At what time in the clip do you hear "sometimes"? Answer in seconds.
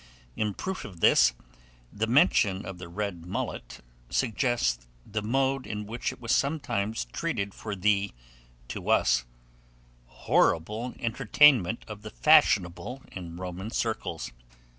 6.35-7.05